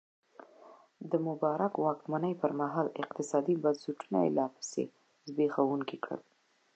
د 1.11 1.13
مبارک 1.27 1.73
واکمنۍ 1.85 2.33
پرمهال 2.41 2.87
اقتصادي 3.01 3.55
بنسټونه 3.63 4.19
لا 4.37 4.45
پسې 4.55 4.83
زبېښونکي 5.27 5.97
کړل. 6.03 6.21